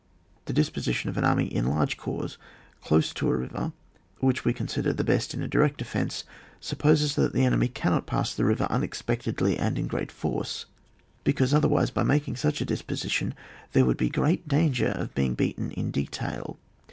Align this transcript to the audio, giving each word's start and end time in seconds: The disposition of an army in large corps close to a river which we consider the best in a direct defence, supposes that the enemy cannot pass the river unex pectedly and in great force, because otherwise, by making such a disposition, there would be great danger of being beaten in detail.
The 0.45 0.53
disposition 0.53 1.11
of 1.11 1.17
an 1.19 1.23
army 1.23 1.45
in 1.45 1.67
large 1.67 1.95
corps 1.95 2.35
close 2.81 3.13
to 3.13 3.29
a 3.29 3.37
river 3.37 3.71
which 4.19 4.43
we 4.43 4.51
consider 4.51 4.93
the 4.93 5.03
best 5.03 5.35
in 5.35 5.43
a 5.43 5.47
direct 5.47 5.77
defence, 5.77 6.23
supposes 6.59 7.13
that 7.13 7.33
the 7.33 7.45
enemy 7.45 7.67
cannot 7.67 8.07
pass 8.07 8.33
the 8.33 8.43
river 8.43 8.65
unex 8.71 9.03
pectedly 9.05 9.59
and 9.59 9.77
in 9.77 9.85
great 9.85 10.11
force, 10.11 10.65
because 11.23 11.53
otherwise, 11.53 11.91
by 11.91 12.01
making 12.01 12.37
such 12.37 12.61
a 12.61 12.65
disposition, 12.65 13.35
there 13.73 13.85
would 13.85 13.97
be 13.97 14.09
great 14.09 14.47
danger 14.47 14.87
of 14.87 15.13
being 15.13 15.35
beaten 15.35 15.69
in 15.69 15.91
detail. 15.91 16.57